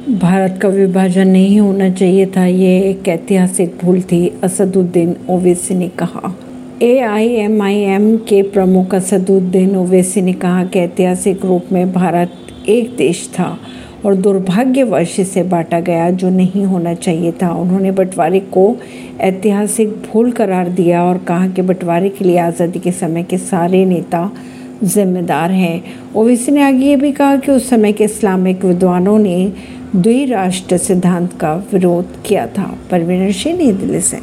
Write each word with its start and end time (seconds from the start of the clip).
भारत 0.00 0.58
का 0.62 0.68
विभाजन 0.68 1.28
नहीं 1.28 1.58
होना 1.60 1.88
चाहिए 1.90 2.26
था, 2.26 2.44
ये 2.44 2.78
एक 2.80 3.08
ऐतिहासिक 3.08 3.76
भूल 3.82 4.00
थी, 4.02 4.28
असदुद्दीन 4.44 5.14
ओवैसी 5.30 5.74
ने 5.74 5.88
कहा। 5.98 6.32
एआईएमआईएम 6.82 8.16
के 8.28 8.40
प्रमुख 8.44 8.94
असदुद्दीन 8.94 9.76
ओवैसी 9.76 10.22
ने 10.22 10.32
कहा 10.34 10.64
कि 10.64 10.78
ऐतिहासिक 10.78 11.44
रूप 11.44 11.72
में 11.72 11.92
भारत 11.92 12.32
एक 12.68 12.96
देश 12.96 13.28
था 13.34 13.56
और 14.04 14.14
दुर्भाग्यवश 14.16 15.18
इसे 15.20 15.42
बांटा 15.42 15.80
गया, 15.80 16.10
जो 16.10 16.30
नहीं 16.30 16.64
होना 16.64 16.94
चाहिए 16.94 17.32
था। 17.32 17.50
उन्होंने 17.52 17.90
बंटवारे 17.90 18.40
को 18.40 18.76
ऐतिहासिक 19.20 19.88
भूल 20.02 20.30
करार 20.32 20.68
दिया 20.70 21.04
और 21.04 21.18
कहा 21.18 21.48
कि 21.48 21.62
बंटवारे 21.62 22.08
के 22.08 22.24
लिए 22.24 22.38
आज़ादी 22.38 22.78
के 22.78 22.92
समय 22.92 23.22
के 23.22 23.38
सारे 23.38 23.84
नेता 23.84 24.30
जिम्मेदार 24.84 25.50
हैं। 25.50 25.82
ओवैसी 26.16 26.52
ने 26.52 26.62
आगे 26.62 26.86
ये 26.86 26.96
भी 26.96 27.10
कहा 27.12 27.36
कि 27.36 27.50
उस 27.52 27.68
समय 27.70 27.92
के 27.92 28.04
इस्लामिक 28.04 28.64
विद्वानों 28.64 29.18
ने 29.18 29.52
द्विराष्ट्र 29.96 30.76
सिद्धांत 30.78 31.28
का 31.40 31.54
विरोध 31.72 32.04
किया 32.26 32.46
था 32.46 32.78
परवीन 32.90 33.32
सिंह 33.32 33.58
नई 33.58 33.72
दिल्ली 33.72 34.00
से। 34.00 34.20